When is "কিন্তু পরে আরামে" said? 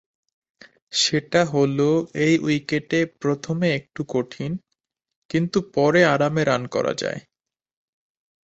5.29-6.43